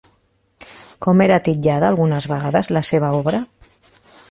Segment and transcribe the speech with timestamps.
[1.07, 3.45] Com era titllada algunes vegades la seva obra?